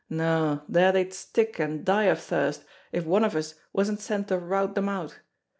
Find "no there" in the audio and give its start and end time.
0.09-0.91